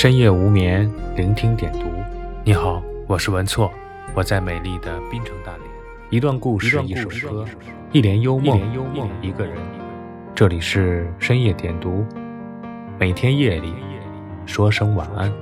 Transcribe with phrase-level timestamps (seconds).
[0.00, 1.90] 深夜无眠，聆听点读。
[2.44, 3.68] 你好，我是文措，
[4.14, 5.68] 我在美丽的滨城大连。
[6.08, 7.44] 一段故事，一首歌，
[7.90, 8.60] 一帘幽梦，
[9.20, 9.56] 一个人。
[10.36, 12.06] 这里是深夜点读，
[12.96, 13.74] 每天夜里
[14.46, 15.32] 说声晚安。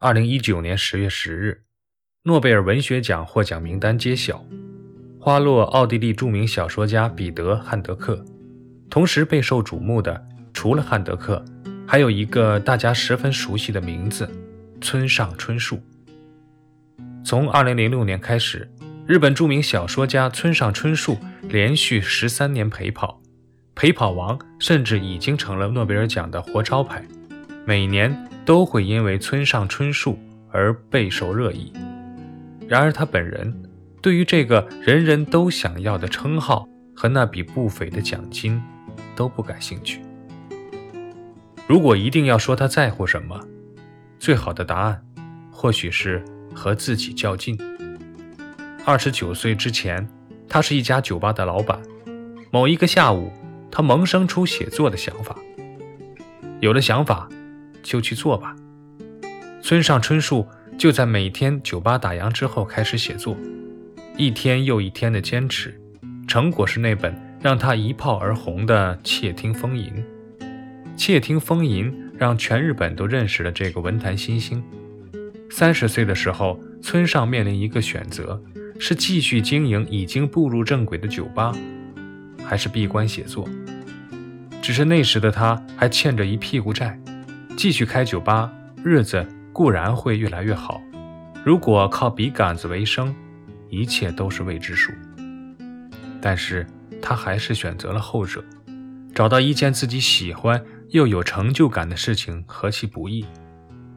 [0.00, 1.62] 二零一九年十月十日，
[2.24, 4.44] 诺贝尔文学奖获奖名单揭晓，
[5.20, 8.24] 花落奥地利著名小说家彼得·汉德克。
[8.94, 11.44] 同时备受瞩目的，除了汉德克，
[11.84, 14.30] 还有一个大家十分熟悉的名字——
[14.80, 15.80] 村上春树。
[17.24, 18.70] 从2006年开始，
[19.04, 23.20] 日本著名小说家村上春树连续十三年陪跑，
[23.74, 27.04] 陪跑王甚至已经成了诺贝尔奖的活招牌，
[27.66, 30.16] 每年都会因为村上春树
[30.52, 31.72] 而备受热议。
[32.68, 33.52] 然而他本人
[34.00, 38.62] 对于这个人人都想要的称号和那笔不菲的奖金。
[39.14, 40.00] 都不感兴趣。
[41.66, 43.40] 如果一定要说他在乎什么，
[44.18, 45.02] 最好的答案
[45.50, 46.22] 或许是
[46.54, 47.58] 和自己较劲。
[48.84, 50.06] 二十九岁之前，
[50.48, 51.80] 他是一家酒吧的老板。
[52.50, 53.32] 某一个下午，
[53.70, 55.36] 他萌生出写作的想法。
[56.60, 57.28] 有了想法，
[57.82, 58.54] 就去做吧。
[59.62, 63.36] 村上春树就在每天酒吧打烊之后开始写作，
[64.18, 65.80] 一天又一天的坚持，
[66.28, 67.14] 成果是那本。
[67.44, 69.92] 让他一炮而红的《窃听风吟》，
[70.96, 74.64] 《窃听风吟》让全日本都认识了这个文坛新星。
[75.50, 78.42] 三十岁的时候，村上面临一个选择：
[78.78, 81.52] 是继续经营已经步入正轨的酒吧，
[82.42, 83.46] 还是闭关写作？
[84.62, 86.98] 只是那时的他还欠着一屁股债，
[87.58, 88.50] 继续开酒吧，
[88.82, 90.80] 日子固然会越来越好；
[91.44, 93.14] 如果靠笔杆子为生，
[93.68, 94.90] 一切都是未知数。
[96.22, 96.66] 但是。
[97.06, 98.42] 他还是选择了后者，
[99.14, 103.26] 找到一件自己喜欢又有成就感的事情，何其不易！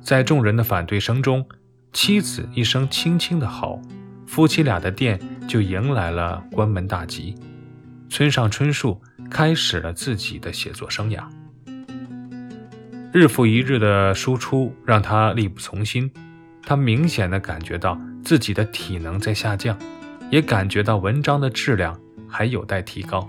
[0.00, 1.46] 在众人的反对声中，
[1.92, 3.80] 妻子一声轻轻的好，
[4.26, 7.32] 夫妻俩的店就迎来了关门大吉。
[8.08, 9.00] 村上春树
[9.30, 11.22] 开始了自己的写作生涯，
[13.12, 16.10] 日复一日的输出让他力不从心，
[16.64, 19.78] 他明显的感觉到自己的体能在下降，
[20.28, 21.96] 也感觉到文章的质量。
[22.28, 23.26] 还有待提高，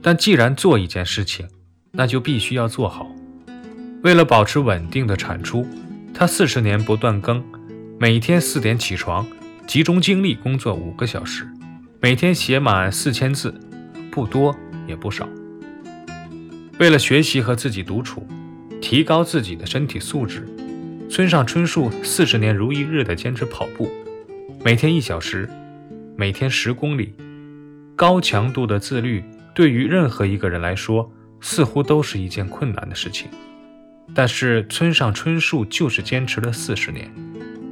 [0.00, 1.48] 但既然做一件事情，
[1.92, 3.10] 那就必须要做好。
[4.02, 5.66] 为了保持稳定的产出，
[6.12, 7.42] 他四十年不断更，
[7.98, 9.26] 每天四点起床，
[9.66, 11.46] 集中精力工作五个小时，
[12.00, 13.54] 每天写满四千字，
[14.10, 14.54] 不多
[14.86, 15.28] 也不少。
[16.78, 18.26] 为了学习和自己独处，
[18.80, 20.48] 提高自己的身体素质，
[21.08, 23.88] 村上春树四十年如一日的坚持跑步，
[24.64, 25.48] 每天一小时，
[26.16, 27.14] 每天十公里。
[27.94, 29.22] 高强度的自律
[29.54, 31.10] 对于任何一个人来说，
[31.40, 33.30] 似乎都是一件困难的事情。
[34.14, 37.10] 但是村上春树就是坚持了四十年，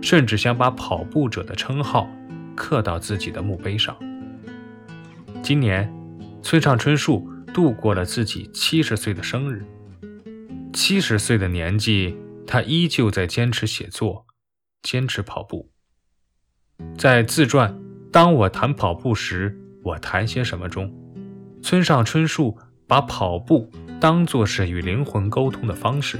[0.03, 2.09] 甚至想把跑步者的称号
[2.55, 3.97] 刻到自己的墓碑上。
[5.43, 5.93] 今年，
[6.43, 9.65] 村上春树度过了自己七十岁的生日。
[10.73, 12.17] 七十岁的年纪，
[12.47, 14.27] 他依旧在坚持写作，
[14.83, 15.71] 坚持跑步。
[16.97, 17.73] 在自传
[18.11, 19.51] 《当我谈跑步时》。
[19.83, 20.93] 我谈些什么中，
[21.63, 26.19] 村上春树把跑步当作是与灵魂沟通的方式。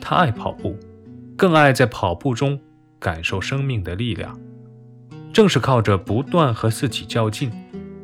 [0.00, 0.78] 他爱跑步，
[1.36, 2.60] 更爱在跑步中
[2.98, 4.38] 感受生命的力量。
[5.32, 7.50] 正是靠着不断和自己较劲，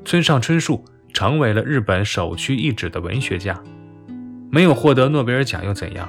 [0.05, 3.63] 村上春树成为了日本首屈一指的文学家。
[4.51, 6.09] 没有获得诺贝尔奖又怎样？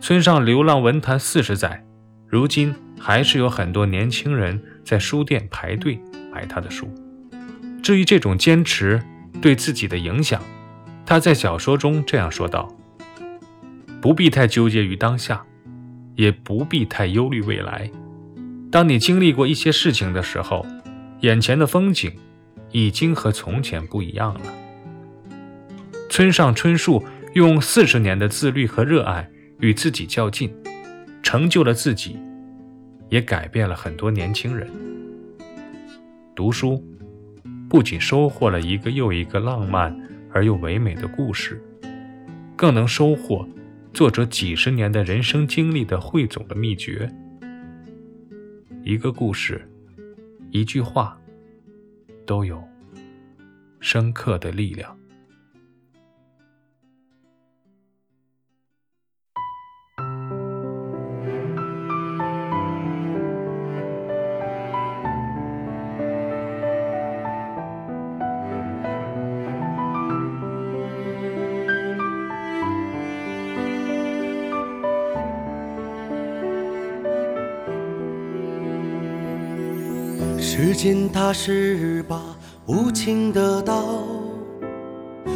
[0.00, 1.84] 村上流浪文坛四十载，
[2.28, 5.98] 如今还是有很多年轻人在书店排队
[6.32, 6.88] 买他的书。
[7.86, 9.00] 至于这种坚持
[9.40, 10.42] 对自己的影响，
[11.06, 12.68] 他在小说中这样说道
[14.02, 15.46] ：“不必太纠结于当下，
[16.16, 17.88] 也不必太忧虑未来。
[18.72, 20.66] 当你经历过一些事情的时候，
[21.20, 22.12] 眼前的风景
[22.72, 24.52] 已经和从前不一样了。”
[26.10, 27.04] 村上春树
[27.34, 29.30] 用四十年的自律和热爱
[29.60, 30.52] 与自己较劲，
[31.22, 32.18] 成就了自己，
[33.10, 34.68] 也改变了很多年轻人。
[36.34, 36.84] 读书。
[37.68, 39.96] 不仅收获了一个又一个浪漫
[40.32, 41.60] 而又唯美的故事，
[42.56, 43.46] 更能收获
[43.92, 47.12] 作者几十年的人生经历的汇总的秘诀。
[48.84, 49.68] 一个故事，
[50.50, 51.18] 一句话，
[52.24, 52.62] 都有
[53.80, 54.96] 深刻的力量。
[80.58, 82.18] 时间它是把
[82.64, 83.84] 无情的刀，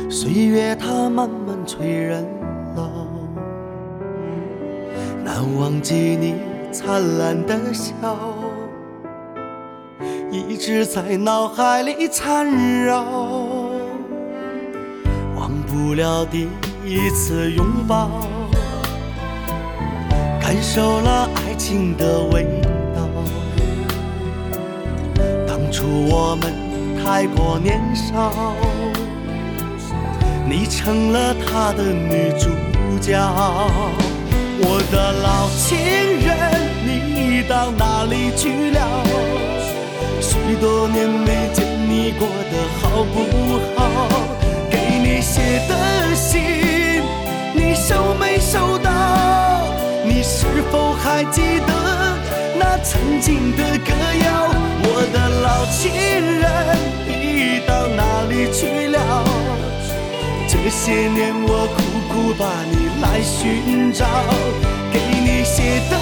[0.08, 2.26] 岁月它慢慢催人
[2.74, 2.88] 老。
[5.22, 6.36] 难忘记你
[6.72, 7.92] 灿烂的笑，
[10.30, 12.50] 一直在脑海里缠
[12.86, 13.04] 绕。
[15.36, 16.48] 忘不了第
[16.82, 18.08] 一次拥抱，
[20.40, 22.46] 感受了爱情的味
[25.90, 26.54] 我们
[27.02, 28.32] 太过年少，
[30.48, 32.48] 你成了他的女主
[33.00, 33.18] 角。
[34.62, 35.76] 我的老情
[36.24, 36.28] 人，
[36.84, 38.78] 你到哪里去了？
[40.20, 43.14] 许多年没见，你过得好不
[43.74, 43.78] 好？
[44.70, 47.02] 给你写的信，
[47.54, 48.90] 你收没收到？
[50.04, 51.72] 你是否还记得
[52.58, 54.19] 那曾经的歌谣？
[55.70, 55.92] 我的老情
[56.40, 56.48] 人，
[57.06, 58.98] 你到哪里去了？
[60.48, 61.78] 这些年我苦
[62.08, 64.04] 苦把你来寻找，
[64.92, 65.94] 给你写的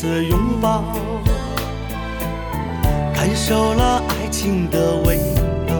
[0.00, 0.84] 次拥抱，
[3.12, 5.18] 感受了爱情的味
[5.66, 5.74] 道。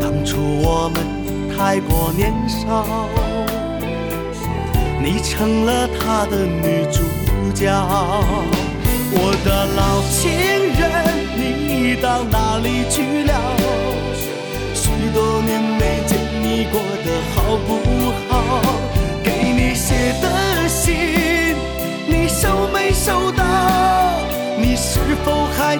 [0.00, 1.06] 当初我们
[1.56, 2.84] 太过年少，
[5.00, 6.98] 你成了他的女主
[7.54, 7.70] 角。
[9.12, 10.32] 我的老情
[10.74, 10.82] 人，
[11.62, 13.32] 你到哪里去了？
[14.74, 17.77] 许多年没见，你过得好不？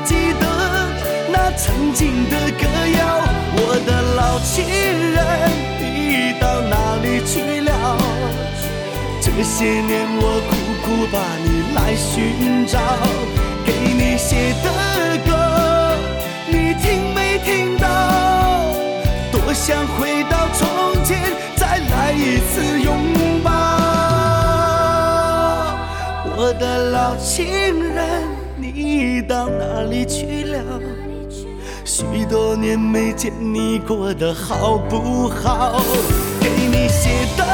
[0.04, 0.44] 记得
[1.32, 2.64] 那曾经的歌
[2.98, 3.00] 谣？
[3.60, 4.64] 我的老情
[5.12, 5.18] 人，
[5.80, 7.70] 你到哪里去了？
[9.20, 10.50] 这些年我苦
[10.84, 12.78] 苦把你来寻找，
[13.64, 14.66] 给你写的
[15.26, 15.30] 歌，
[16.46, 17.86] 你听没听到？
[19.30, 20.66] 多想回到从
[21.04, 21.18] 前，
[21.56, 23.50] 再来一次拥抱。
[26.36, 28.22] 我的老情人，
[28.60, 30.80] 你到哪里去了？
[31.84, 35.80] 许多年没见，你过得好不好？
[36.40, 37.44] 给你写的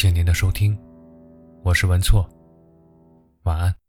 [0.00, 0.74] 谢谢您的收听
[1.62, 2.26] 我是文措
[3.42, 3.79] 晚安。